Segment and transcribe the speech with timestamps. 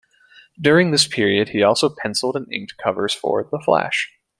[0.59, 4.11] During this period he also penciled and inked covers for "The Flash".